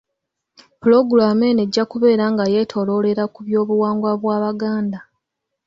Pulogulaamu 0.79 1.43
eno 1.49 1.61
ejja 1.65 1.83
kubeera 1.91 2.25
nga 2.33 2.45
yeetooloolera 2.53 3.23
ku 3.33 3.39
by’Obuwangwa 3.45 4.11
bw'Abaganda 4.21 4.99